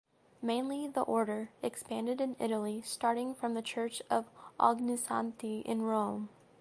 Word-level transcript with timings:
Mainly 0.41 0.87
the 0.87 1.03
Order 1.03 1.51
expanded 1.61 2.21
in 2.21 2.35
Italy 2.39 2.81
starting 2.81 3.35
from 3.35 3.53
the 3.53 3.61
Church 3.61 4.01
of 4.09 4.25
Ognissanti 4.59 5.61
in 5.61 5.83
Rome. 5.83 6.29